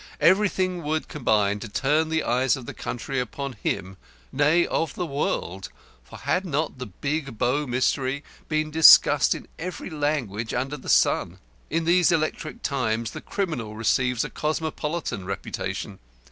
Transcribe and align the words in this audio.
Everything 0.19 0.81
would 0.81 1.07
combine 1.07 1.59
to 1.59 1.69
turn 1.69 2.09
the 2.09 2.23
eyes 2.23 2.57
of 2.57 2.65
the 2.65 2.73
country 2.73 3.19
upon 3.19 3.53
him 3.61 3.97
nay, 4.31 4.65
of 4.65 4.95
the 4.95 5.05
world, 5.05 5.69
for 6.03 6.17
had 6.17 6.43
not 6.43 6.79
the 6.79 6.87
Big 6.87 7.37
Bow 7.37 7.67
Mystery 7.67 8.23
been 8.49 8.71
discussed 8.71 9.35
in 9.35 9.47
every 9.59 9.91
language 9.91 10.55
under 10.55 10.75
the 10.75 10.89
sun? 10.89 11.37
In 11.69 11.83
these 11.85 12.11
electric 12.11 12.63
times 12.63 13.11
the 13.11 13.21
criminal 13.21 13.75
receives 13.75 14.23
a 14.23 14.31
cosmopolitan 14.31 15.23
reputation. 15.23 15.99